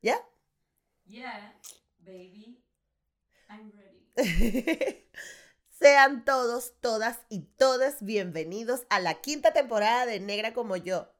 ¿Ya? 0.00 0.16
Yeah, 1.06 1.54
baby. 1.98 2.62
I'm 3.48 3.72
ready. 3.72 4.06
Sean 5.80 6.24
todos, 6.24 6.74
todas 6.80 7.18
y 7.28 7.40
todas 7.56 8.04
bienvenidos 8.04 8.82
a 8.90 9.00
la 9.00 9.14
quinta 9.14 9.52
temporada 9.52 10.06
de 10.06 10.20
Negra 10.20 10.54
como 10.54 10.76
yo. 10.76 11.12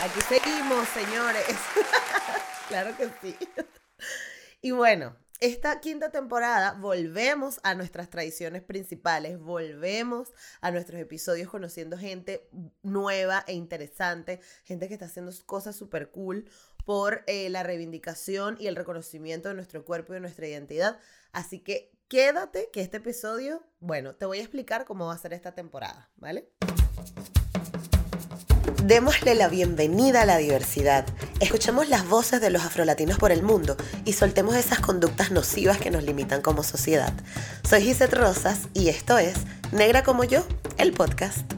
Aquí 0.00 0.20
seguimos, 0.22 0.88
señores. 0.88 1.44
claro 2.68 2.96
que 2.96 3.10
sí. 3.20 3.36
Y 4.62 4.70
bueno, 4.70 5.14
esta 5.44 5.78
quinta 5.78 6.10
temporada 6.10 6.72
volvemos 6.72 7.60
a 7.64 7.74
nuestras 7.74 8.08
tradiciones 8.08 8.62
principales, 8.62 9.38
volvemos 9.38 10.32
a 10.62 10.70
nuestros 10.70 10.98
episodios 10.98 11.50
conociendo 11.50 11.98
gente 11.98 12.48
nueva 12.82 13.44
e 13.46 13.52
interesante, 13.52 14.40
gente 14.64 14.88
que 14.88 14.94
está 14.94 15.04
haciendo 15.04 15.32
cosas 15.44 15.76
súper 15.76 16.10
cool 16.10 16.48
por 16.86 17.24
eh, 17.26 17.50
la 17.50 17.62
reivindicación 17.62 18.56
y 18.58 18.68
el 18.68 18.76
reconocimiento 18.76 19.50
de 19.50 19.54
nuestro 19.54 19.84
cuerpo 19.84 20.14
y 20.14 20.14
de 20.14 20.20
nuestra 20.20 20.48
identidad. 20.48 20.98
Así 21.32 21.58
que 21.58 21.92
quédate 22.08 22.70
que 22.72 22.80
este 22.80 22.96
episodio, 22.96 23.62
bueno, 23.80 24.14
te 24.14 24.24
voy 24.24 24.38
a 24.38 24.42
explicar 24.42 24.86
cómo 24.86 25.08
va 25.08 25.12
a 25.12 25.18
ser 25.18 25.34
esta 25.34 25.54
temporada, 25.54 26.10
¿vale? 26.16 26.48
Démosle 28.84 29.34
la 29.34 29.48
bienvenida 29.48 30.22
a 30.22 30.26
la 30.26 30.38
diversidad. 30.38 31.04
Escuchemos 31.40 31.88
las 31.88 32.08
voces 32.08 32.40
de 32.40 32.50
los 32.50 32.62
afrolatinos 32.64 33.18
por 33.18 33.30
el 33.30 33.42
mundo 33.42 33.76
y 34.04 34.14
soltemos 34.14 34.56
esas 34.56 34.80
conductas 34.80 35.30
nocivas 35.30 35.78
que 35.78 35.90
nos 35.90 36.02
limitan 36.02 36.40
como 36.40 36.62
sociedad. 36.62 37.12
Soy 37.62 37.82
Gisette 37.82 38.14
Rosas 38.14 38.68
y 38.72 38.88
esto 38.88 39.18
es 39.18 39.34
Negra 39.72 40.02
como 40.02 40.24
yo, 40.24 40.46
el 40.78 40.92
podcast. 40.92 41.50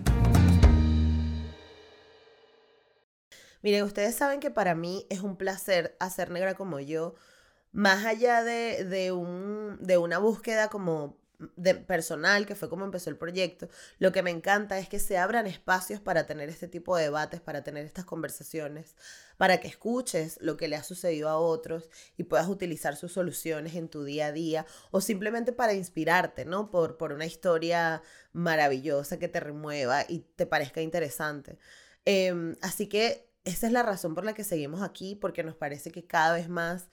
Miren, 3.63 3.85
ustedes 3.85 4.15
saben 4.15 4.41
que 4.41 4.51
para 4.51 4.75
mí 4.75 5.07
es 5.11 5.21
un 5.21 5.37
placer 5.37 5.97
hacer 6.01 6.31
Negra 6.31 6.55
como 6.55 6.81
yo, 6.81 7.15
más 7.73 8.05
allá 8.05 8.43
de, 8.43 8.85
de, 8.85 9.13
un, 9.13 9.79
de 9.81 9.99
una 9.99 10.19
búsqueda 10.19 10.69
como 10.69 11.19
personal, 11.87 12.47
que 12.47 12.55
fue 12.55 12.69
como 12.69 12.85
empezó 12.85 13.11
el 13.11 13.17
proyecto, 13.17 13.69
lo 13.99 14.13
que 14.13 14.23
me 14.23 14.31
encanta 14.31 14.79
es 14.79 14.89
que 14.89 14.99
se 14.99 15.19
abran 15.19 15.47
espacios 15.47 16.01
para 16.01 16.27
tener 16.27 16.49
este 16.49 16.69
tipo 16.69 16.97
de 16.97 17.05
debates, 17.05 17.41
para 17.41 17.63
tener 17.63 17.85
estas 17.85 18.05
conversaciones, 18.05 18.97
para 19.37 19.61
que 19.61 19.69
escuches 19.69 20.39
lo 20.41 20.57
que 20.57 20.69
le 20.69 20.77
ha 20.77 20.83
sucedido 20.83 21.29
a 21.29 21.39
otros 21.39 21.91
y 22.17 22.25
puedas 22.25 22.49
utilizar 22.49 22.97
sus 22.97 23.13
soluciones 23.13 23.75
en 23.75 23.89
tu 23.89 24.05
día 24.05 24.27
a 24.27 24.33
día 24.33 24.67
o 24.91 25.01
simplemente 25.01 25.53
para 25.53 25.75
inspirarte, 25.75 26.45
¿no? 26.45 26.71
Por, 26.71 26.97
por 26.97 27.13
una 27.13 27.27
historia 27.27 28.03
maravillosa 28.33 29.19
que 29.19 29.29
te 29.29 29.41
remueva 29.41 30.05
y 30.09 30.21
te 30.37 30.47
parezca 30.47 30.81
interesante. 30.81 31.59
Em, 32.05 32.57
así 32.63 32.89
que 32.89 33.29
esa 33.45 33.67
es 33.67 33.73
la 33.73 33.83
razón 33.83 34.15
por 34.15 34.25
la 34.25 34.35
que 34.35 34.45
seguimos 34.45 34.83
aquí, 34.83 35.15
porque 35.15 35.45
nos 35.45 35.55
parece 35.57 35.91
que 35.91 36.07
cada 36.07 36.35
vez 36.35 36.49
más 36.49 36.89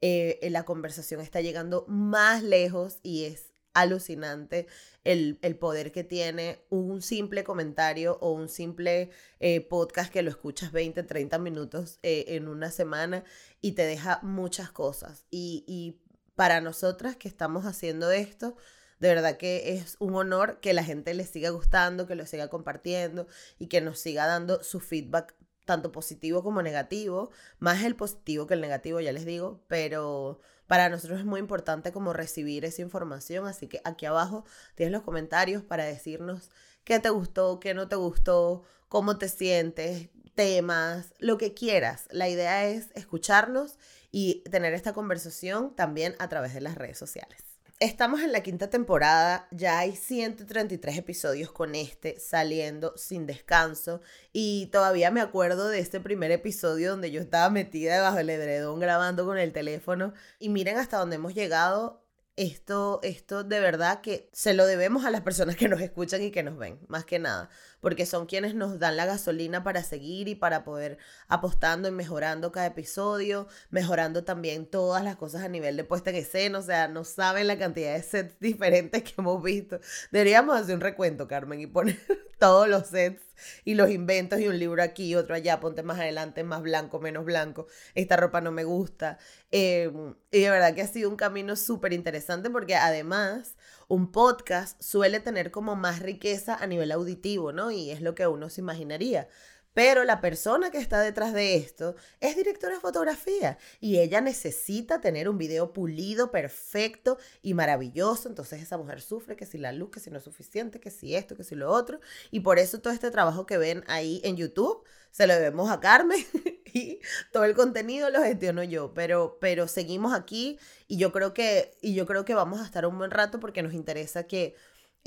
eh, 0.00 0.38
la 0.50 0.64
conversación 0.64 1.20
está 1.20 1.40
llegando 1.40 1.84
más 1.88 2.42
lejos 2.42 2.98
y 3.02 3.24
es 3.24 3.47
alucinante 3.80 4.66
el, 5.04 5.38
poder 5.58 5.92
que 5.92 6.04
tiene 6.04 6.60
un 6.68 7.00
simple 7.00 7.44
comentario 7.44 8.18
o 8.20 8.32
un 8.32 8.48
simple 8.48 9.10
eh, 9.40 9.60
podcast 9.60 10.12
que 10.12 10.22
lo 10.22 10.30
escuchas 10.30 10.72
20, 10.72 11.02
30 11.02 11.38
minutos 11.38 11.98
eh, 12.02 12.26
en 12.28 12.48
una 12.48 12.70
semana 12.70 13.24
y 13.60 13.72
te 13.72 13.82
deja 13.82 14.20
muchas 14.22 14.70
cosas. 14.70 15.26
Y, 15.30 15.64
y 15.66 16.00
para 16.34 16.60
nosotras 16.60 17.16
que 17.16 17.28
estamos 17.28 17.64
haciendo 17.64 18.10
esto, 18.10 18.56
de 19.00 19.08
verdad 19.08 19.36
que 19.36 19.74
es 19.74 19.96
un 19.98 20.14
honor 20.14 20.60
que 20.60 20.72
la 20.72 20.84
gente 20.84 21.14
le 21.14 21.24
siga 21.24 21.50
gustando, 21.50 22.06
que 22.06 22.14
lo 22.14 22.26
siga 22.26 22.48
compartiendo 22.48 23.26
y 23.58 23.68
que 23.68 23.80
nos 23.80 23.98
siga 23.98 24.26
dando 24.26 24.62
su 24.62 24.80
feedback 24.80 25.34
tanto 25.64 25.92
positivo 25.92 26.42
como 26.42 26.62
negativo, 26.62 27.30
más 27.58 27.84
el 27.84 27.94
positivo 27.94 28.46
que 28.46 28.54
el 28.54 28.62
negativo, 28.62 29.00
ya 29.00 29.12
les 29.12 29.26
digo, 29.26 29.62
pero 29.68 30.40
para 30.68 30.88
nosotros 30.90 31.18
es 31.18 31.24
muy 31.24 31.40
importante 31.40 31.90
como 31.92 32.12
recibir 32.12 32.64
esa 32.64 32.82
información, 32.82 33.48
así 33.48 33.66
que 33.66 33.80
aquí 33.84 34.06
abajo 34.06 34.44
tienes 34.76 34.92
los 34.92 35.02
comentarios 35.02 35.64
para 35.64 35.84
decirnos 35.84 36.50
qué 36.84 37.00
te 37.00 37.08
gustó, 37.10 37.58
qué 37.58 37.74
no 37.74 37.88
te 37.88 37.96
gustó, 37.96 38.62
cómo 38.88 39.18
te 39.18 39.28
sientes, 39.28 40.10
temas, 40.34 41.14
lo 41.18 41.38
que 41.38 41.54
quieras. 41.54 42.06
La 42.10 42.28
idea 42.28 42.66
es 42.66 42.90
escucharnos 42.94 43.78
y 44.12 44.44
tener 44.50 44.74
esta 44.74 44.92
conversación 44.92 45.74
también 45.74 46.14
a 46.18 46.28
través 46.28 46.54
de 46.54 46.60
las 46.60 46.76
redes 46.76 46.98
sociales. 46.98 47.47
Estamos 47.80 48.22
en 48.22 48.32
la 48.32 48.42
quinta 48.42 48.70
temporada, 48.70 49.46
ya 49.52 49.78
hay 49.78 49.94
133 49.94 50.98
episodios 50.98 51.52
con 51.52 51.76
este 51.76 52.18
saliendo 52.18 52.92
sin 52.96 53.24
descanso 53.24 54.00
y 54.32 54.66
todavía 54.72 55.12
me 55.12 55.20
acuerdo 55.20 55.68
de 55.68 55.78
este 55.78 56.00
primer 56.00 56.32
episodio 56.32 56.90
donde 56.90 57.12
yo 57.12 57.20
estaba 57.20 57.50
metida 57.50 57.94
debajo 57.94 58.16
del 58.16 58.30
edredón 58.30 58.80
grabando 58.80 59.24
con 59.26 59.38
el 59.38 59.52
teléfono 59.52 60.12
y 60.40 60.48
miren 60.48 60.76
hasta 60.76 60.98
dónde 60.98 61.16
hemos 61.16 61.34
llegado 61.34 62.04
esto, 62.38 63.00
esto 63.02 63.42
de 63.42 63.58
verdad 63.58 64.00
que 64.00 64.28
se 64.32 64.54
lo 64.54 64.64
debemos 64.64 65.04
a 65.04 65.10
las 65.10 65.22
personas 65.22 65.56
que 65.56 65.68
nos 65.68 65.80
escuchan 65.80 66.22
y 66.22 66.30
que 66.30 66.44
nos 66.44 66.56
ven, 66.56 66.78
más 66.86 67.04
que 67.04 67.18
nada, 67.18 67.50
porque 67.80 68.06
son 68.06 68.26
quienes 68.26 68.54
nos 68.54 68.78
dan 68.78 68.96
la 68.96 69.06
gasolina 69.06 69.64
para 69.64 69.82
seguir 69.82 70.28
y 70.28 70.36
para 70.36 70.62
poder 70.62 70.98
apostando 71.26 71.88
y 71.88 71.90
mejorando 71.90 72.52
cada 72.52 72.66
episodio, 72.66 73.48
mejorando 73.70 74.22
también 74.22 74.66
todas 74.66 75.02
las 75.02 75.16
cosas 75.16 75.42
a 75.42 75.48
nivel 75.48 75.76
de 75.76 75.82
puesta 75.82 76.10
en 76.10 76.16
escena, 76.16 76.60
o 76.60 76.62
sea, 76.62 76.86
no 76.86 77.02
saben 77.02 77.48
la 77.48 77.58
cantidad 77.58 77.92
de 77.92 78.02
sets 78.02 78.36
diferentes 78.40 79.02
que 79.02 79.14
hemos 79.18 79.42
visto. 79.42 79.80
Deberíamos 80.12 80.56
hacer 80.56 80.76
un 80.76 80.80
recuento, 80.80 81.26
Carmen, 81.26 81.60
y 81.60 81.66
poner 81.66 81.98
todos 82.38 82.68
los 82.68 82.88
sets 82.88 83.22
y 83.64 83.74
los 83.74 83.90
inventos 83.90 84.40
y 84.40 84.48
un 84.48 84.58
libro 84.58 84.82
aquí, 84.82 85.14
otro 85.14 85.34
allá, 85.34 85.60
ponte 85.60 85.82
más 85.82 85.98
adelante, 85.98 86.42
más 86.44 86.62
blanco, 86.62 87.00
menos 87.00 87.24
blanco, 87.24 87.66
esta 87.94 88.16
ropa 88.16 88.40
no 88.40 88.52
me 88.52 88.64
gusta. 88.64 89.18
Em, 89.50 90.14
y 90.30 90.40
de 90.40 90.50
verdad 90.50 90.74
que 90.74 90.82
ha 90.82 90.86
sido 90.86 91.08
un 91.10 91.16
camino 91.16 91.56
súper 91.56 91.92
interesante 91.92 92.50
porque 92.50 92.74
además 92.76 93.56
un 93.88 94.12
podcast 94.12 94.80
suele 94.82 95.20
tener 95.20 95.50
como 95.50 95.76
más 95.76 96.00
riqueza 96.00 96.54
a 96.54 96.66
nivel 96.66 96.92
auditivo, 96.92 97.52
¿no? 97.52 97.70
Y 97.70 97.90
es 97.90 98.00
lo 98.00 98.14
que 98.14 98.26
uno 98.26 98.50
se 98.50 98.60
imaginaría. 98.60 99.28
Pero 99.74 100.04
la 100.04 100.20
persona 100.20 100.70
que 100.70 100.78
está 100.78 101.00
detrás 101.00 101.32
de 101.32 101.56
esto 101.56 101.94
es 102.20 102.36
directora 102.36 102.74
de 102.74 102.80
fotografía 102.80 103.58
y 103.80 103.98
ella 103.98 104.20
necesita 104.20 105.00
tener 105.00 105.28
un 105.28 105.38
video 105.38 105.72
pulido, 105.72 106.30
perfecto 106.30 107.18
y 107.42 107.54
maravilloso. 107.54 108.28
Entonces 108.28 108.62
esa 108.62 108.76
mujer 108.76 109.00
sufre 109.00 109.36
que 109.36 109.46
si 109.46 109.58
la 109.58 109.72
luz, 109.72 109.90
que 109.90 110.00
si 110.00 110.10
no 110.10 110.18
es 110.18 110.24
suficiente, 110.24 110.80
que 110.80 110.90
si 110.90 111.14
esto, 111.14 111.36
que 111.36 111.44
si 111.44 111.54
lo 111.54 111.70
otro. 111.70 112.00
Y 112.30 112.40
por 112.40 112.58
eso 112.58 112.80
todo 112.80 112.92
este 112.92 113.10
trabajo 113.10 113.46
que 113.46 113.58
ven 113.58 113.84
ahí 113.86 114.20
en 114.24 114.36
YouTube 114.36 114.84
se 115.10 115.26
lo 115.26 115.34
debemos 115.34 115.70
a 115.70 115.80
Carmen 115.80 116.24
y 116.72 117.00
todo 117.32 117.44
el 117.44 117.54
contenido 117.54 118.10
lo 118.10 118.22
gestiono 118.22 118.62
yo. 118.64 118.92
Pero, 118.94 119.38
pero 119.40 119.68
seguimos 119.68 120.12
aquí 120.12 120.58
y 120.86 120.96
yo 120.96 121.12
creo 121.12 121.34
que, 121.34 121.76
y 121.80 121.94
yo 121.94 122.06
creo 122.06 122.24
que 122.24 122.34
vamos 122.34 122.60
a 122.60 122.64
estar 122.64 122.86
un 122.86 122.98
buen 122.98 123.10
rato 123.10 123.38
porque 123.38 123.62
nos 123.62 123.74
interesa 123.74 124.24
que 124.24 124.54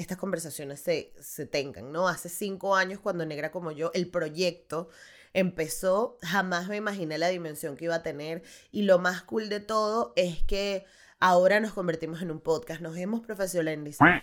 estas 0.01 0.17
conversaciones 0.17 0.79
se, 0.81 1.13
se 1.19 1.45
tengan, 1.45 1.91
¿no? 1.91 2.07
Hace 2.07 2.29
cinco 2.29 2.75
años, 2.75 2.99
cuando 2.99 3.25
Negra 3.25 3.51
como 3.51 3.71
yo, 3.71 3.91
el 3.93 4.09
proyecto 4.09 4.89
empezó, 5.33 6.17
jamás 6.21 6.67
me 6.67 6.77
imaginé 6.77 7.17
la 7.17 7.29
dimensión 7.29 7.77
que 7.77 7.85
iba 7.85 7.95
a 7.95 8.03
tener 8.03 8.43
y 8.71 8.83
lo 8.83 8.99
más 8.99 9.23
cool 9.23 9.49
de 9.49 9.59
todo 9.59 10.13
es 10.15 10.43
que 10.43 10.85
ahora 11.19 11.59
nos 11.59 11.73
convertimos 11.73 12.21
en 12.21 12.31
un 12.31 12.41
podcast, 12.41 12.81
nos 12.81 12.97
hemos 12.97 13.21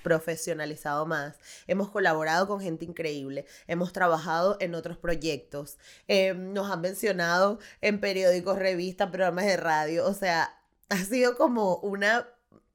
profesionalizado 0.03 1.07
más, 1.07 1.37
hemos 1.67 1.91
colaborado 1.91 2.47
con 2.47 2.61
gente 2.61 2.85
increíble, 2.85 3.47
hemos 3.69 3.93
trabajado 3.93 4.57
en 4.61 4.75
otros 4.75 4.99
proyectos, 4.99 5.79
eh, 6.09 6.35
nos 6.35 6.71
han 6.71 6.81
mencionado 6.81 7.61
en 7.81 8.01
periódicos, 8.01 8.59
revistas, 8.59 9.11
programas 9.11 9.47
de 9.47 9.57
radio, 9.57 10.07
o 10.07 10.13
sea, 10.13 10.61
ha 10.91 10.97
sido 10.97 11.37
como 11.37 11.77
una 11.77 12.27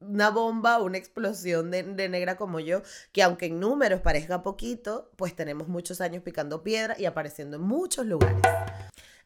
una 0.08 0.30
bomba, 0.30 0.80
una 0.80 0.98
explosión 0.98 1.70
de, 1.70 2.08
negra 2.08 2.36
como 2.36 2.60
yo, 2.60 2.82
que 3.12 3.22
aunque 3.22 3.46
en 3.46 3.60
números 3.60 4.00
parezca 4.00 4.42
poquito, 4.42 5.10
pues 5.16 5.34
tenemos 5.34 5.68
muchos 5.68 6.00
años 6.00 6.22
picando 6.22 6.62
piedra 6.62 6.96
y 6.98 7.04
apareciendo 7.04 7.56
en 7.56 7.62
muchos 7.62 8.06
lugares. 8.06 8.40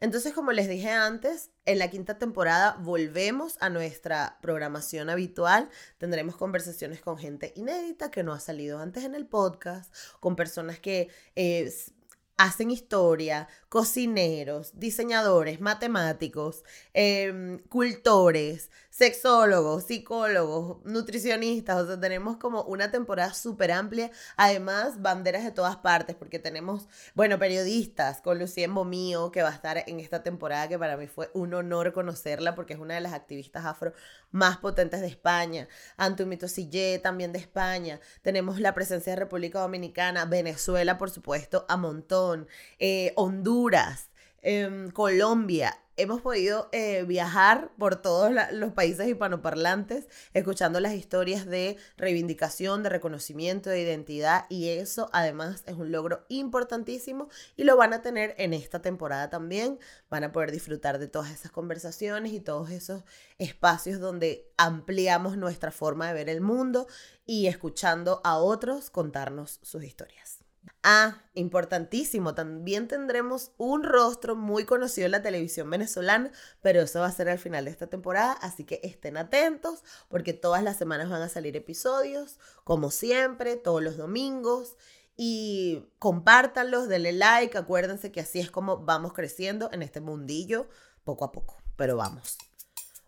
Entonces, 0.01 0.33
como 0.33 0.53
les 0.53 0.69
dije 0.69 0.91
antes, 0.91 1.51
en 1.65 1.79
la 1.81 1.91
quinta 1.91 2.19
temporada 2.19 2.77
volvemos 2.81 3.57
a 3.61 3.69
nuestra 3.69 4.39
programación 4.41 5.11
habitual. 5.11 5.69
Tendremos 5.99 6.37
conversaciones 6.37 7.01
con 7.01 7.19
gente 7.19 7.53
inédita 7.57 8.11
que 8.11 8.23
no 8.23 8.33
ha 8.33 8.39
salido 8.39 8.79
antes 8.79 9.05
en 9.05 9.17
el 9.17 9.27
podcast, 9.27 9.93
con 10.21 10.37
personas 10.37 10.79
que 10.79 11.09
eh, 11.35 11.69
hacen 12.39 12.71
historia, 12.71 13.49
cocineros, 13.69 14.79
diseñadores, 14.79 15.61
matemáticos, 15.61 16.63
em, 16.95 17.59
cultores, 17.69 18.71
sexólogos, 18.99 19.85
psicólogos, 19.85 20.85
nutricionistas, 20.85 21.77
o 21.83 21.87
sea, 21.87 22.01
tenemos 22.01 22.37
como 22.37 22.65
una 22.65 22.91
temporada 22.91 23.33
súper 23.33 23.71
amplia, 23.71 24.11
además 24.37 25.01
banderas 25.01 25.45
de 25.45 25.53
todas 25.53 25.77
partes, 25.77 26.17
porque 26.17 26.41
tenemos, 26.41 26.89
bueno, 27.15 27.39
periodistas, 27.39 28.21
con 28.21 28.41
Lucien 28.41 28.75
Bomío, 28.75 29.31
que 29.31 29.43
va 29.43 29.51
a 29.51 29.55
estar 29.55 29.85
en 29.87 30.01
esta 30.01 30.25
temporada, 30.25 30.67
que 30.67 30.81
para 30.81 30.97
mí 30.97 31.07
fue 31.07 31.31
un 31.33 31.55
honor 31.55 31.93
conocerla, 31.93 32.57
porque 32.57 32.73
es 32.73 32.81
una 32.81 32.95
de 32.95 33.01
las 33.01 33.13
activistas 33.13 33.67
afro 33.67 33.93
más 34.33 34.57
potentes 34.57 35.01
de 35.01 35.07
España, 35.07 35.69
Antumito 35.97 36.49
Sillé, 36.49 36.99
también 36.99 37.33
de 37.33 37.39
España, 37.39 38.01
tenemos 38.23 38.59
la 38.59 38.75
presencia 38.75 39.13
de 39.13 39.21
República 39.21 39.61
Dominicana, 39.61 40.25
Venezuela, 40.25 40.99
por 40.99 41.11
supuesto, 41.11 41.67
a 41.69 41.77
montón, 41.77 42.49
eh, 42.81 43.13
Honduras, 43.15 44.11
em, 44.43 44.91
Colombia. 44.91 45.79
Hemos 46.01 46.21
podido 46.21 46.69
eh, 46.71 47.03
viajar 47.03 47.73
por 47.77 47.97
todos 47.97 48.31
los 48.53 48.73
países 48.73 49.09
hispanoparlantes, 49.09 50.07
escuchando 50.33 50.79
las 50.79 50.95
historias 50.95 51.45
de 51.45 51.77
reivindicación, 51.97 52.85
de 52.85 52.89
reconocimiento, 52.89 53.69
de 53.69 53.81
identidad, 53.83 54.45
y 54.49 54.69
eso 54.69 55.11
además 55.13 55.65
es 55.67 55.75
un 55.75 55.91
logro 55.91 56.25
importantísimo 56.29 57.29
y 57.57 57.65
lo 57.65 57.77
van 57.77 57.95
a 57.95 58.01
tener 58.01 58.37
en 58.39 58.55
esta 58.55 58.81
temporada 58.81 59.29
también. 59.29 59.81
Van 60.09 60.23
a 60.23 60.31
poder 60.31 60.53
disfrutar 60.53 61.01
de 61.01 61.09
todas 61.09 61.33
esas 61.33 61.51
conversaciones 61.51 62.33
y 62.33 62.39
todos 62.39 62.71
esos 62.71 63.03
espacios 63.39 63.99
donde 63.99 64.53
ampliamos 64.57 65.37
nuestra 65.37 65.73
forma 65.73 66.07
de 66.07 66.15
ver 66.15 66.29
el 66.29 66.41
mundo 66.41 66.87
y 67.27 67.49
escuchando 67.49 68.21
a 68.23 68.39
otros 68.39 68.91
contarnos 68.91 69.59
sus 69.65 69.83
historias. 69.83 70.38
Ah, 70.91 71.21
importantísimo, 71.35 72.35
también 72.35 72.89
tendremos 72.89 73.53
un 73.59 73.83
rostro 73.83 74.35
muy 74.35 74.65
conocido 74.65 75.05
en 75.05 75.13
la 75.13 75.21
televisión 75.21 75.69
venezolana, 75.69 76.33
pero 76.63 76.81
eso 76.81 77.01
va 77.01 77.09
a 77.09 77.13
ser 77.13 77.29
al 77.29 77.39
final 77.39 77.67
de 77.67 77.71
esta 77.73 77.89
temporada, 77.89 78.33
así 78.33 78.65
que 78.65 78.81
estén 78.83 79.19
atentos 79.19 79.85
porque 80.09 80.33
todas 80.33 80.63
las 80.63 80.79
semanas 80.79 81.11
van 81.11 81.21
a 81.21 81.29
salir 81.29 81.59
episodios, 81.59 82.39
como 82.65 82.91
siempre, 82.91 83.57
todos 83.57 83.83
los 83.83 83.99
domingos. 83.99 84.79
Y 85.15 85.85
compártanlos, 85.99 86.89
denle 86.89 87.13
like, 87.13 87.59
acuérdense 87.59 88.11
que 88.11 88.21
así 88.21 88.41
es 88.41 88.51
como 88.51 88.79
vamos 88.79 89.13
creciendo 89.13 89.69
en 89.75 89.83
este 89.83 90.01
mundillo 90.01 90.71
poco 91.05 91.27
a 91.27 91.33
poco, 91.33 91.59
pero 91.77 91.99
vamos. 91.99 92.39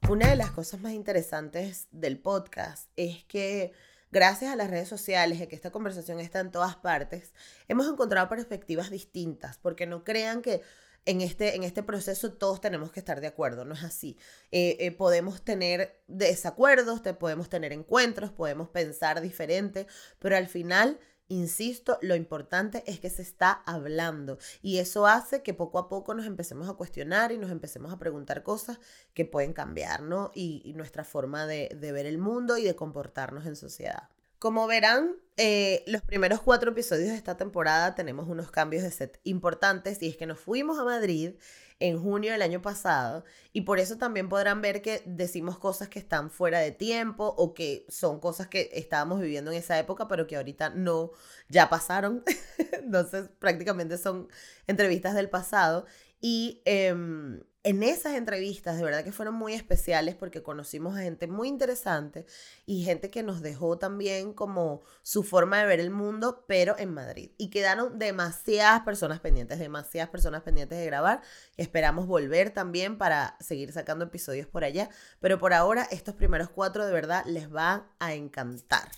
Una 0.07 0.29
de 0.29 0.37
las 0.37 0.51
cosas 0.51 0.83
más 0.83 0.93
interesantes 0.93 1.89
del 1.93 2.19
podcast 2.19 2.91
es 2.97 3.25
que 3.25 3.73
gracias 4.11 4.53
a 4.53 4.57
las 4.57 4.71
redes 4.71 4.89
sociales 4.89 5.41
y 5.41 5.47
que 5.47 5.57
esta 5.57 5.71
conversación 5.71 6.21
está 6.21 6.41
en 6.41 6.51
todas 6.51 6.77
partes, 6.77 7.33
hemos 7.69 7.89
encontrado 7.89 8.29
perspectivas 8.29 8.91
distintas, 8.91 9.59
porque 9.59 9.87
no 9.87 10.05
crean 10.05 10.43
que 10.43 10.63
en 11.07 11.21
este, 11.23 11.57
en 11.57 11.65
este 11.65 11.83
proceso 11.83 12.33
todos 12.33 12.61
tenemos 12.61 12.93
que 12.93 13.01
estar 13.01 13.21
de 13.21 13.27
acuerdo, 13.27 13.65
no 13.65 13.75
es 13.75 13.83
así. 13.83 14.19
Eh, 14.53 14.77
eh, 14.81 14.91
podemos 14.91 15.43
tener 15.43 16.03
desacuerdos, 16.07 17.01
podemos 17.19 17.49
tener 17.49 17.73
encuentros, 17.73 18.31
podemos 18.33 18.69
pensar 18.69 19.21
diferente, 19.21 19.87
pero 20.19 20.37
al 20.37 20.47
final 20.47 21.01
Insisto, 21.31 21.97
lo 22.03 22.17
importante 22.17 22.83
es 22.89 22.99
que 22.99 23.09
se 23.09 23.23
está 23.23 23.53
hablando 23.65 24.39
y 24.63 24.79
eso 24.79 25.07
hace 25.07 25.45
que 25.45 25.55
poco 25.55 25.79
a 25.79 25.89
poco 25.89 26.13
nos 26.13 26.27
empecemos 26.27 26.69
a 26.69 26.73
cuestionar 26.73 27.31
y 27.31 27.39
nos 27.39 27.53
empecemos 27.53 27.93
a 27.93 28.01
preguntar 28.01 28.43
cosas 28.43 28.81
que 29.15 29.25
pueden 29.25 29.53
cambiar, 29.53 30.03
¿no? 30.03 30.33
Y, 30.35 30.73
nuestra 30.75 31.05
forma 31.05 31.47
de, 31.47 31.77
de 31.79 31.93
ver 31.93 32.07
el 32.07 32.19
mundo 32.19 32.59
y 32.59 32.65
de 32.65 32.75
comportarnos 32.75 33.47
en 33.47 33.55
sociedad. 33.55 34.09
Como 34.41 34.67
verán, 34.67 35.17
eh, 35.37 35.85
los 35.87 36.01
primeros 36.01 36.41
cuatro 36.41 36.71
episodios 36.71 37.11
de 37.11 37.15
esta 37.15 37.37
temporada 37.37 37.95
tenemos 37.95 38.27
unos 38.27 38.51
cambios 38.51 38.83
de 38.83 38.91
set 38.91 39.21
importantes 39.23 40.03
y 40.03 40.09
es 40.09 40.17
que 40.17 40.25
nos 40.25 40.41
fuimos 40.41 40.79
a 40.79 40.85
Madrid 40.85 41.35
en 41.79 42.03
junio 42.03 42.33
del 42.33 42.41
año 42.41 42.63
pasado 42.63 43.23
y 43.53 43.61
por 43.61 43.79
eso 43.79 43.99
también 43.99 44.31
podrán 44.31 44.63
ver 44.63 44.81
que 44.81 45.03
decimos 45.05 45.59
cosas 45.59 45.91
que 45.91 45.99
están 45.99 46.31
fuera 46.31 46.59
de 46.61 46.71
tiempo 46.73 47.35
o 47.37 47.53
que 47.53 47.85
son 47.91 48.19
cosas 48.19 48.47
que 48.49 48.71
estábamos 48.73 49.21
viviendo 49.21 49.51
en 49.51 49.59
esa 49.59 49.79
época 49.79 50.09
pero 50.09 50.27
que 50.27 50.37
ahorita 50.37 50.71
no, 50.71 51.11
ya 51.51 51.69
pasaron. 51.69 52.25
Entonces 52.73 53.29
prácticamente 53.39 53.99
son 53.99 54.29
entrevistas 54.67 55.15
del 55.15 55.29
pasado 55.29 55.85
y... 56.23 56.63
em, 56.65 57.43
en 57.63 57.83
esas 57.83 58.15
entrevistas 58.15 58.79
de 58.79 58.85
verdad 58.85 59.05
que 59.05 59.13
fueron 59.13 59.35
muy 59.35 59.53
especiales 59.53 60.15
porque 60.15 60.43
conocimos 60.43 60.97
a 60.97 61.03
gente 61.03 61.27
muy 61.27 61.49
interesante 61.49 62.25
y 62.65 62.85
gente 62.85 63.11
que 63.11 63.23
nos 63.23 63.43
dejó 63.43 63.77
también 63.79 64.33
como 64.33 64.83
su 65.03 65.23
forma 65.23 65.59
de 65.59 65.67
ver 65.67 65.81
el 65.81 65.91
mundo, 65.91 66.45
pero 66.49 66.79
en 66.79 66.95
Madrid. 66.95 67.33
Y 67.37 67.51
quedaron 67.51 67.99
demasiadas 67.99 68.83
personas 68.83 69.21
pendientes, 69.21 69.59
demasiadas 69.59 70.11
personas 70.11 70.43
pendientes 70.43 70.79
de 70.79 70.87
grabar. 70.87 71.21
Esperamos 71.59 72.07
volver 72.07 72.51
también 72.51 72.97
para 72.97 73.37
seguir 73.41 73.73
sacando 73.73 74.07
episodios 74.07 74.47
por 74.47 74.65
allá, 74.65 74.89
pero 75.21 75.39
por 75.39 75.53
ahora 75.53 75.87
estos 75.91 76.15
primeros 76.15 76.49
cuatro 76.49 76.87
de 76.87 76.93
verdad 76.93 77.25
les 77.27 77.51
van 77.51 77.87
a 77.99 78.15
encantar. 78.15 78.91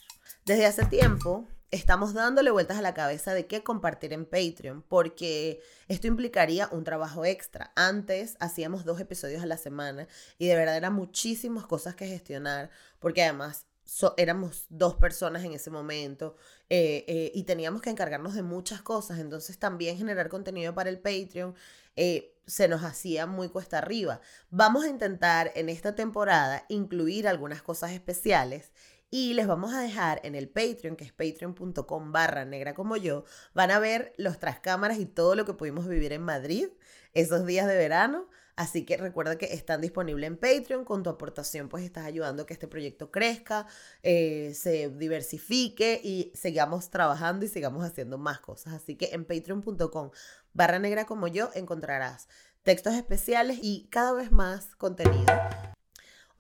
Desde 0.45 0.67
hace 0.67 0.85
tiempo 0.87 1.49
estamos 1.73 2.15
dándole 2.15 2.51
vueltas 2.53 2.79
a 2.79 2.83
la 2.83 2.95
cabeza 2.95 3.35
de 3.35 3.47
qué 3.47 3.65
compartir 3.65 4.13
en 4.13 4.25
Patreon, 4.27 4.83
porque 4.83 5.61
esto 5.89 6.07
implicaría 6.07 6.69
un 6.71 6.85
trabajo 6.85 7.25
extra. 7.25 7.73
Antes 7.75 8.37
hacíamos 8.39 8.85
dos 8.85 9.01
episodios 9.01 9.43
a 9.43 9.47
la 9.47 9.57
semana 9.57 10.07
y 10.39 10.47
de 10.47 10.55
verdad 10.55 10.77
eran 10.77 10.93
muchísimas 10.95 11.67
cosas 11.67 11.95
que 11.97 12.07
gestionar, 12.07 12.71
porque 13.01 13.23
además 13.25 13.67
so- 13.85 14.15
éramos 14.19 14.67
dos 14.69 14.97
personas 14.97 15.45
en 15.45 15.53
ese 15.53 15.71
momento 15.71 16.37
eh, 16.69 17.05
eh, 17.09 17.33
y 17.35 17.45
teníamos 17.45 17.83
que 17.83 17.91
encargarnos 17.91 18.35
de 18.35 18.43
muchas 18.43 18.83
cosas, 18.83 19.19
entonces 19.19 19.59
también 19.59 19.97
generar 19.97 20.29
contenido 20.29 20.75
para 20.75 20.91
el 20.91 21.01
Patreon. 21.01 21.55
eh, 21.97 22.29
se 22.45 22.67
nos 22.67 22.83
hacía 22.83 23.27
muy 23.27 23.49
cuesta 23.51 23.79
arriba. 23.79 24.21
Vamos 24.51 24.85
a 24.85 24.89
intentar 24.89 25.53
en 25.55 25.69
esta 25.69 25.95
temporada 25.95 26.65
incluir 26.69 27.29
algunas 27.29 27.63
cosas 27.63 27.93
especiales 27.93 28.73
y 29.15 29.35
les 29.35 29.47
vamos 29.47 29.75
a 29.75 29.81
dejar 29.81 30.23
en 30.25 30.35
el 30.35 30.49
Patreon, 30.49 30.97
que 30.97 31.05
es 31.05 31.13
patreon.com 31.13 32.13
barra 32.13 32.47
negra 32.47 32.73
como 32.73 32.97
yo, 32.97 33.25
van 33.53 33.71
a 33.71 33.79
ver 33.79 34.15
los 34.17 34.39
trascámaras 34.39 34.99
y 34.99 35.05
todo 35.05 35.35
lo 35.35 35.45
que 35.45 35.53
pudimos 35.53 35.87
vivir 35.87 36.15
en 36.15 36.23
Madrid 36.23 36.69
esos 37.13 37.45
días 37.45 37.69
de 37.69 37.77
verano. 37.77 38.27
Así 38.57 38.87
que 38.87 38.97
recuerda 38.97 39.37
que 39.37 39.53
están 39.53 39.83
disponibles 39.83 40.29
en 40.29 40.39
Patreon. 40.39 40.87
Con 40.87 41.03
tu 41.03 41.11
aportación, 41.11 41.69
pues 41.69 41.85
estás 41.85 42.07
ayudando 42.07 42.43
a 42.45 42.47
que 42.47 42.55
este 42.55 42.69
proyecto 42.69 43.11
crezca, 43.11 43.67
eh, 44.03 44.53
se 44.55 44.89
diversifique 44.89 46.01
y 46.03 46.33
sigamos 46.35 46.89
trabajando 46.89 47.45
y 47.45 47.49
sigamos 47.49 47.85
haciendo 47.85 48.17
más 48.17 48.41
cosas. 48.41 48.73
Así 48.73 48.97
que 48.97 49.11
en 49.13 49.27
patreon.com 49.27 50.11
barra 50.55 50.79
negra 50.79 51.05
como 51.05 51.29
yo 51.29 51.51
encontrarás 51.55 52.29
textos 52.63 52.95
especiales 52.95 53.59
y 53.61 53.89
cada 53.91 54.15
vez 54.15 54.33
más 54.33 54.75
contenido. 54.77 55.27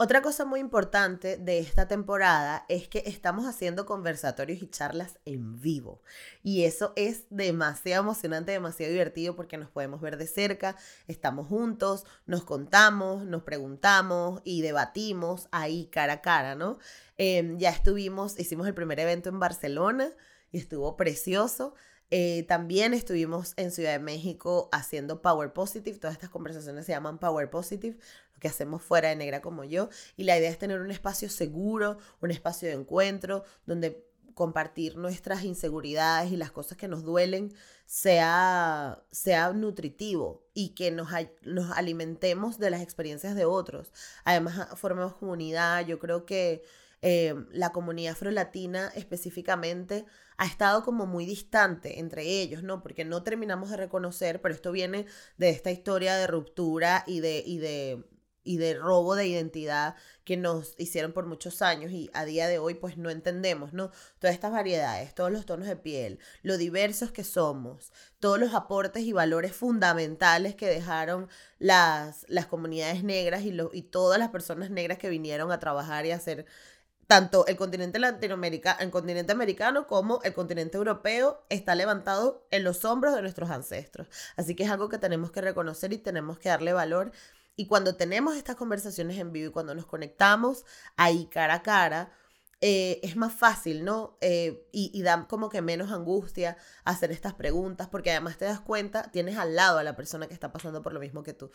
Otra 0.02 0.20
cosa 0.20 0.44
muy 0.44 0.58
importante 0.58 1.36
de 1.36 1.60
esta 1.60 1.86
temporada 1.86 2.66
es 2.68 2.88
que 2.88 3.04
estamos 3.06 3.46
haciendo 3.46 3.86
conversatorios 3.86 4.60
y 4.60 4.66
charlas 4.66 5.20
en 5.26 5.60
vivo. 5.60 6.02
Y 6.42 6.64
eso 6.64 6.92
es 6.96 7.26
demasiado 7.30 8.02
emocionante, 8.02 8.50
demasiado 8.50 8.90
divertido 8.90 9.36
porque 9.36 9.58
nos 9.58 9.70
podemos 9.70 10.00
ver 10.00 10.16
de 10.16 10.26
cerca, 10.26 10.74
estamos 11.06 11.46
juntos, 11.46 12.04
nos 12.26 12.42
contamos, 12.42 13.26
nos 13.26 13.44
preguntamos 13.44 14.40
y 14.42 14.62
debatimos 14.62 15.46
ahí 15.52 15.86
cara 15.92 16.14
a 16.14 16.20
cara, 16.20 16.56
¿no? 16.56 16.80
Eh, 17.16 17.54
ya 17.58 17.70
estuvimos, 17.70 18.36
hicimos 18.40 18.66
el 18.66 18.74
primer 18.74 18.98
evento 18.98 19.28
en 19.28 19.38
Barcelona 19.38 20.10
y 20.50 20.58
estuvo 20.58 20.96
precioso. 20.96 21.76
Eh, 22.14 22.44
también 22.46 22.92
estuvimos 22.92 23.54
en 23.56 23.70
Ciudad 23.70 23.92
de 23.92 23.98
México 23.98 24.68
haciendo 24.70 25.22
Power 25.22 25.54
Positive. 25.54 25.98
Todas 25.98 26.14
estas 26.14 26.28
conversaciones 26.28 26.84
se 26.84 26.92
llaman 26.92 27.18
Power 27.18 27.48
Positive, 27.48 27.96
lo 28.34 28.38
que 28.38 28.48
hacemos 28.48 28.82
fuera 28.82 29.08
de 29.08 29.16
negra 29.16 29.40
como 29.40 29.64
yo. 29.64 29.88
Y 30.18 30.24
la 30.24 30.36
idea 30.36 30.50
es 30.50 30.58
tener 30.58 30.78
un 30.82 30.90
espacio 30.90 31.30
seguro, 31.30 31.96
un 32.20 32.30
espacio 32.30 32.68
de 32.68 32.74
encuentro, 32.74 33.44
donde 33.64 34.06
compartir 34.34 34.96
nuestras 34.98 35.42
inseguridades 35.44 36.30
y 36.32 36.36
las 36.36 36.52
cosas 36.52 36.76
que 36.76 36.86
nos 36.86 37.02
duelen 37.02 37.54
sea, 37.86 39.02
sea 39.10 39.52
nutritivo 39.54 40.46
y 40.52 40.70
que 40.74 40.90
nos, 40.90 41.08
nos 41.42 41.70
alimentemos 41.70 42.58
de 42.58 42.68
las 42.70 42.82
experiencias 42.82 43.34
de 43.34 43.46
otros. 43.46 43.90
Además, 44.24 44.58
a- 44.58 44.76
formemos 44.76 45.14
comunidad. 45.14 45.86
Yo 45.86 45.98
creo 45.98 46.26
que 46.26 46.62
eh, 47.02 47.34
la 47.50 47.72
comunidad 47.72 48.12
afrolatina 48.12 48.92
específicamente 48.94 50.04
ha 50.36 50.46
estado 50.46 50.84
como 50.84 51.04
muy 51.04 51.26
distante 51.26 51.98
entre 51.98 52.22
ellos, 52.22 52.62
¿no? 52.62 52.80
Porque 52.82 53.04
no 53.04 53.22
terminamos 53.24 53.70
de 53.70 53.76
reconocer, 53.76 54.40
pero 54.40 54.54
esto 54.54 54.70
viene 54.72 55.06
de 55.36 55.50
esta 55.50 55.72
historia 55.72 56.16
de 56.16 56.28
ruptura 56.28 57.02
y 57.06 57.20
de, 57.20 57.42
y 57.44 57.58
de, 57.58 58.04
y 58.44 58.56
de 58.56 58.74
robo 58.74 59.14
de 59.16 59.26
identidad 59.26 59.96
que 60.24 60.36
nos 60.36 60.74
hicieron 60.78 61.12
por 61.12 61.26
muchos 61.26 61.60
años 61.60 61.90
y 61.90 62.08
a 62.12 62.24
día 62.24 62.46
de 62.46 62.58
hoy 62.58 62.74
pues 62.74 62.96
no 62.96 63.10
entendemos, 63.10 63.72
¿no? 63.72 63.90
Todas 64.20 64.34
estas 64.34 64.52
variedades, 64.52 65.14
todos 65.14 65.32
los 65.32 65.44
tonos 65.44 65.66
de 65.66 65.76
piel, 65.76 66.18
lo 66.42 66.56
diversos 66.56 67.10
que 67.10 67.24
somos, 67.24 67.92
todos 68.20 68.38
los 68.38 68.54
aportes 68.54 69.02
y 69.02 69.12
valores 69.12 69.54
fundamentales 69.54 70.54
que 70.54 70.66
dejaron 70.66 71.28
las, 71.58 72.26
las 72.28 72.46
comunidades 72.46 73.02
negras 73.04 73.42
y, 73.42 73.56
y 73.72 73.82
todas 73.82 74.18
las 74.18 74.28
personas 74.28 74.70
negras 74.70 74.98
que 74.98 75.08
vinieron 75.08 75.50
a 75.50 75.58
trabajar 75.58 76.06
y 76.06 76.12
a 76.12 76.16
hacer 76.16 76.46
tanto 77.06 77.46
el 77.46 77.56
continente 77.56 77.98
latinoamericano, 77.98 78.80
el 78.80 78.90
continente 78.90 79.32
americano 79.32 79.86
como 79.86 80.20
el 80.22 80.32
continente 80.32 80.76
europeo 80.76 81.44
está 81.48 81.74
levantado 81.74 82.46
en 82.50 82.64
los 82.64 82.84
hombros 82.84 83.14
de 83.14 83.22
nuestros 83.22 83.50
ancestros. 83.50 84.08
Así 84.36 84.54
que 84.54 84.64
es 84.64 84.70
algo 84.70 84.88
que 84.88 84.98
tenemos 84.98 85.30
que 85.30 85.40
reconocer 85.40 85.92
y 85.92 85.98
tenemos 85.98 86.38
que 86.38 86.48
darle 86.48 86.72
valor. 86.72 87.12
Y 87.54 87.66
cuando 87.66 87.96
tenemos 87.96 88.36
estas 88.36 88.56
conversaciones 88.56 89.18
en 89.18 89.32
vivo 89.32 89.50
y 89.50 89.52
cuando 89.52 89.74
nos 89.74 89.86
conectamos 89.86 90.64
ahí 90.96 91.26
cara 91.26 91.54
a 91.54 91.62
cara, 91.62 92.12
eh, 92.64 93.00
es 93.02 93.16
más 93.16 93.32
fácil, 93.32 93.84
¿no? 93.84 94.16
Eh, 94.20 94.68
y, 94.72 94.90
y 94.94 95.02
da 95.02 95.26
como 95.26 95.50
que 95.50 95.60
menos 95.60 95.90
angustia 95.90 96.56
hacer 96.84 97.10
estas 97.10 97.34
preguntas, 97.34 97.88
porque 97.88 98.12
además 98.12 98.38
te 98.38 98.44
das 98.44 98.60
cuenta, 98.60 99.10
tienes 99.10 99.36
al 99.36 99.56
lado 99.56 99.78
a 99.78 99.82
la 99.82 99.96
persona 99.96 100.28
que 100.28 100.34
está 100.34 100.52
pasando 100.52 100.80
por 100.80 100.92
lo 100.92 101.00
mismo 101.00 101.24
que 101.24 101.34
tú. 101.34 101.50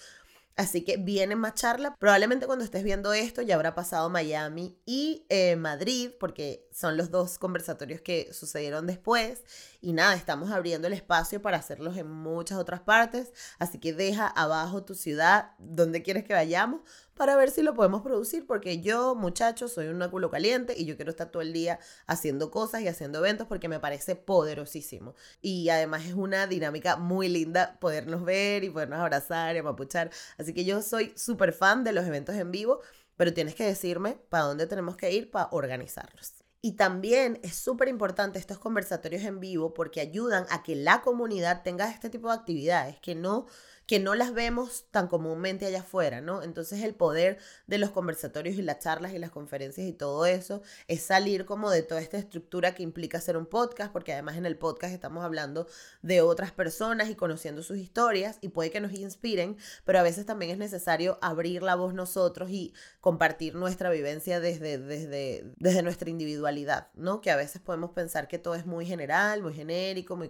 Así 0.58 0.84
que 0.84 0.98
vienen 0.98 1.38
más 1.38 1.54
charlas. 1.54 1.94
Probablemente 2.00 2.48
cuando 2.48 2.66
estés 2.66 2.84
viendo 2.84 3.14
esto 3.14 3.44
ya 3.44 3.54
habrá 3.54 3.76
pasado 3.76 4.10
Miami 4.10 4.76
y 4.88 5.24
eh, 5.30 5.56
Madrid, 5.56 6.10
porque 6.20 6.68
son 6.72 6.98
los 6.98 7.12
dos 7.12 7.38
conversatorios 7.38 8.02
que 8.02 8.34
sucedieron 8.34 8.88
después. 8.88 9.44
Y 9.80 9.94
nada, 9.94 10.16
estamos 10.16 10.52
abriendo 10.52 10.88
el 10.88 10.94
espacio 10.94 11.42
para 11.42 11.58
hacerlos 11.58 11.98
en 11.98 12.10
muchas 12.10 12.58
otras 12.58 12.82
partes. 12.82 13.32
Así 13.60 13.80
que 13.80 13.94
deja 13.94 14.28
abajo 14.28 14.84
tu 14.84 14.96
ciudad, 14.96 15.52
donde 15.60 16.02
quieres 16.02 16.24
que 16.24 16.34
vayamos, 16.34 16.82
para 17.14 17.36
ver 17.36 17.52
si 17.52 17.62
lo 17.62 17.74
podemos 17.74 18.02
producir, 18.02 18.46
porque 18.48 18.82
yo, 18.82 19.16
muchachos, 19.16 19.74
soy 19.74 19.88
un 19.88 20.08
culo 20.10 20.30
caliente 20.32 20.74
y 20.78 20.86
yo 20.86 20.96
quiero 20.96 21.12
estar 21.12 21.30
todo 21.30 21.42
el 21.42 21.54
día 21.54 21.80
haciendo 22.06 22.52
cosas 22.52 22.82
y 22.82 22.88
haciendo 22.88 23.20
eventos 23.20 23.48
porque 23.48 23.68
me 23.68 23.80
parece 23.80 24.16
poderosísimo. 24.16 25.16
Y 25.42 25.70
además 25.70 26.06
es 26.06 26.14
una 26.14 26.48
dinámica 26.48 26.98
muy 26.98 27.28
linda 27.30 27.78
podernos 27.80 28.24
ver 28.24 28.64
y 28.64 28.70
podernos 28.70 29.00
abrazar 29.00 29.56
y 29.56 29.60
amapuchar. 29.60 30.10
Así 30.38 30.54
que 30.54 30.66
yo 30.66 30.82
soy 30.82 31.14
súper 31.16 31.54
fan 31.54 31.84
de 31.84 31.94
los 31.94 32.06
eventos 32.06 32.36
en 32.36 32.52
vivo, 32.52 32.82
pero 33.16 33.34
tienes 33.34 33.56
que 33.56 33.66
decirme 33.66 34.18
para 34.30 34.46
dónde 34.46 34.68
tenemos 34.68 34.96
que 34.98 35.12
ir 35.12 35.32
para 35.32 35.50
organizarlos. 35.52 36.47
Y 36.62 36.74
también 36.74 37.40
es 37.44 37.56
súper 37.56 37.88
importante 37.88 38.40
estos 38.40 38.58
conversatorios 38.58 39.24
en 39.24 39.40
vivo 39.40 39.74
porque 39.74 40.02
ayudan 40.02 40.46
a 40.50 40.64
que 40.64 40.76
la 40.76 41.02
comunidad 41.02 41.62
tenga 41.64 41.90
este 41.90 42.10
tipo 42.10 42.30
de 42.30 42.36
actividades, 42.36 43.00
que 43.00 43.16
no 43.16 43.46
que 43.88 44.00
no 44.00 44.16
las 44.16 44.34
vemos 44.34 44.86
tan 44.92 45.08
comúnmente 45.08 45.66
allá 45.66 45.80
afuera, 45.80 46.20
¿no? 46.20 46.44
Entonces 46.44 46.84
el 46.84 46.94
poder 46.94 47.38
de 47.68 47.78
los 47.78 47.92
conversatorios 47.92 48.58
y 48.58 48.62
las 48.62 48.80
charlas 48.80 49.14
y 49.14 49.18
las 49.18 49.32
conferencias 49.32 49.88
y 49.88 49.94
todo 49.94 50.26
eso 50.26 50.62
es 50.88 51.02
salir 51.02 51.46
como 51.46 51.72
de 51.72 51.84
toda 51.84 52.02
esta 52.02 52.18
estructura 52.18 52.76
que 52.76 52.84
implica 52.84 53.18
hacer 53.18 53.38
un 53.38 53.46
podcast, 53.46 53.94
porque 53.94 54.12
además 54.12 54.36
en 54.36 54.46
el 54.46 54.58
podcast 54.58 54.94
estamos 54.94 55.24
hablando 55.24 55.68
de 56.02 56.22
otras 56.22 56.52
personas 56.52 57.10
y 57.10 57.16
conociendo 57.16 57.64
sus 57.64 57.78
historias 57.78 58.40
y 58.42 58.50
puede 58.50 58.72
que 58.72 58.82
nos 58.82 58.92
inspiren, 58.92 59.58
pero 59.86 60.00
a 60.00 60.04
veces 60.04 60.26
también 60.26 60.52
es 60.52 60.58
necesario 60.58 61.18
abrir 61.22 61.64
la 61.64 61.76
voz 61.76 61.94
nosotros 61.94 62.50
y 62.50 62.74
compartir 63.00 63.56
nuestra 63.56 63.90
vivencia 63.90 64.42
desde, 64.42 64.78
desde, 64.78 65.46
desde 65.56 65.82
nuestra 65.82 66.10
individualidad, 66.10 66.90
¿no? 66.94 67.22
Que 67.22 67.32
a 67.32 67.38
veces 67.38 67.62
podemos 67.62 67.92
pensar 67.92 68.28
que 68.28 68.38
todo 68.38 68.56
es 68.56 68.66
muy 68.66 68.86
general, 68.86 69.44
muy 69.44 69.54
genérico, 69.54 70.18
muy, 70.18 70.30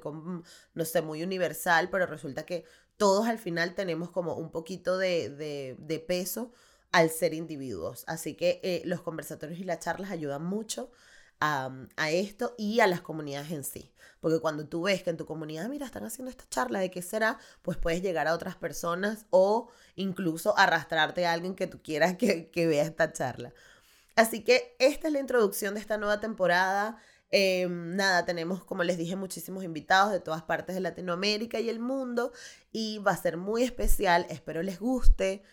no 0.76 0.86
sé, 0.86 1.02
muy 1.02 1.24
universal, 1.24 1.90
pero 1.90 2.06
resulta 2.06 2.46
que 2.46 2.66
todos 2.98 3.28
al 3.28 3.40
final 3.40 3.76
tenemos 3.76 4.10
como 4.12 4.36
un 4.36 4.52
poquito 4.52 4.98
de, 4.98 6.04
peso 6.08 6.52
al 6.92 7.10
ser 7.10 7.34
individuos. 7.34 8.04
Así 8.08 8.36
que 8.36 8.60
eh, 8.64 8.82
los 8.86 9.02
conversatorios 9.02 9.60
y 9.60 9.64
las 9.64 9.80
charlas 9.80 10.12
ayudan 10.12 10.44
mucho 10.44 10.92
a, 11.40 11.72
a, 11.96 12.12
esto 12.12 12.56
y 12.58 12.80
a 12.80 12.88
las 12.88 13.02
comunidades 13.02 13.52
en 13.52 13.64
sí. 13.64 13.92
Porque 14.20 14.40
cuando 14.40 14.68
tú 14.68 14.84
ves 14.84 15.04
que 15.04 15.12
en 15.12 15.18
tu 15.18 15.26
comunidad, 15.26 15.70
mira, 15.70 15.86
están 15.86 16.04
haciendo 16.04 16.32
esta 16.32 16.50
charla, 16.50 16.80
¿de 16.80 16.90
qué 16.90 17.02
será? 17.02 17.38
Pues 17.62 17.78
puedes 17.78 18.02
llegar 18.02 18.28
a 18.28 18.34
otras 18.34 18.56
personas 18.56 19.26
o 19.30 19.70
incluso 19.96 20.58
arrastrarte 20.58 21.28
a 21.28 21.34
alguien 21.34 21.56
que 21.56 21.68
tú 21.68 21.82
quieras 21.84 22.18
que, 22.18 22.50
que 22.50 22.66
vea 22.66 22.84
esta 22.84 23.14
charla. 23.14 23.54
Así 24.16 24.44
que 24.44 24.76
esta 24.80 25.08
es 25.08 25.14
la 25.14 25.20
introducción 25.20 25.76
de 25.76 25.80
esta 25.80 26.00
nueva 26.00 26.20
temporada. 26.20 26.98
Em, 27.30 27.96
nada, 27.96 28.26
tenemos, 28.26 28.64
como 28.64 28.84
les 28.84 28.98
dije, 28.98 29.16
muchísimos 29.16 29.64
invitados 29.64 30.12
de 30.14 30.20
todas 30.22 30.44
partes 30.44 30.76
de 30.76 30.82
Latinoamérica 30.82 31.60
y 31.60 31.70
el 31.70 31.80
mundo 31.80 32.32
y 32.72 33.00
va 33.00 33.12
a 33.12 33.18
ser 33.18 33.38
muy 33.38 33.64
especial, 33.64 34.26
espero 34.30 34.64
les 34.64 34.80
guste. 34.80 35.44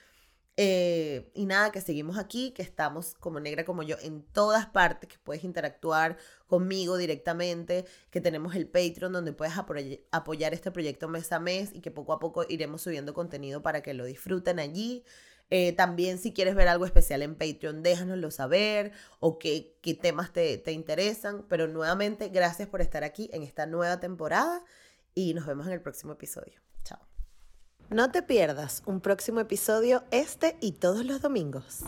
Eh, 0.57 1.33
y 1.35 1.47
nada, 1.47 1.73
que 1.73 1.81
seguimos 1.81 2.17
aquí, 2.17 2.53
que 2.53 2.63
estamos 2.63 3.15
como 3.17 3.41
negra 3.41 3.65
como 3.65 3.83
yo 3.83 3.97
en 4.01 4.23
todas 4.23 4.67
partes, 4.67 5.09
que 5.11 5.19
puedes 5.19 5.43
interactuar 5.43 6.17
conmigo 6.47 6.97
directamente, 6.97 7.85
que 8.11 8.21
tenemos 8.21 8.55
el 8.55 8.69
Patreon 8.69 9.13
donde 9.13 9.33
puedes 9.33 9.55
apoyar 10.13 10.55
este 10.55 10.71
proyecto 10.71 11.09
mes 11.09 11.33
a 11.33 11.41
mes 11.41 11.71
y 11.73 11.81
que 11.81 11.91
poco 11.91 12.13
a 12.13 12.21
poco 12.21 12.45
iremos 12.49 12.83
subiendo 12.83 13.15
contenido 13.15 13.63
para 13.63 13.83
que 13.83 13.95
lo 13.95 14.05
disfruten 14.05 14.61
allí. 14.61 15.05
Eh, 15.51 15.73
también 15.73 16.19
si 16.19 16.33
quieres 16.33 16.55
ver 16.55 16.69
algo 16.69 16.85
especial 16.87 17.23
en 17.23 17.35
Patreon, 17.35 17.83
déjanoslo 17.83 18.31
saber 18.31 18.93
o 19.21 19.39
qué, 19.39 19.79
qué 19.83 19.95
temas 19.95 20.33
te, 20.33 20.59
te 20.59 20.73
interesan. 20.73 21.45
Pero 21.49 21.69
nuevamente, 21.69 22.29
gracias 22.29 22.69
por 22.69 22.81
estar 22.81 23.05
aquí 23.05 23.31
en 23.33 23.43
esta 23.43 23.67
nueva 23.67 24.01
temporada 24.01 24.65
y 25.15 25.35
nos 25.35 25.47
vemos 25.47 25.67
en 25.67 25.73
el 25.73 25.81
próximo 25.81 26.13
episodio. 26.13 26.61
Chao. 26.85 27.01
No 27.91 28.11
te 28.11 28.23
pierdas 28.23 28.83
un 28.87 29.01
próximo 29.01 29.41
episodio 29.41 30.05
este 30.11 30.57
y 30.61 30.73
todos 30.73 31.05
los 31.05 31.21
domingos. 31.21 31.85